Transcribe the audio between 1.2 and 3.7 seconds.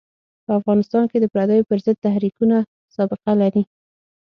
پرديو پر ضد تحریکونه سابقه لري.